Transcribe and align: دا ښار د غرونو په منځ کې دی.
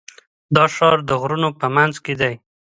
دا 0.55 0.65
ښار 0.75 0.97
د 1.09 1.11
غرونو 1.21 1.49
په 1.59 1.67
منځ 1.75 1.95
کې 2.03 2.13
دی. 2.21 2.33